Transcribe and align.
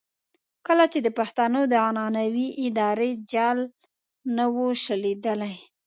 کله 0.67 0.85
چې 0.91 0.99
د 1.05 1.07
پښتنو 1.19 1.59
د 1.71 1.73
عنعنوي 1.87 2.47
ادارې 2.65 3.11
جال 3.31 3.59
نه 4.35 4.45
وو 4.55 4.67
شلېدلی. 4.83 5.55